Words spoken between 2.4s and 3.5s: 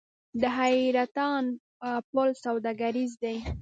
سوداګریز دی